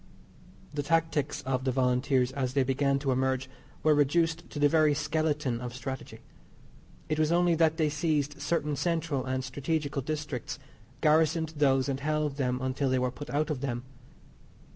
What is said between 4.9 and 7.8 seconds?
skeleton of "strategy." It was only that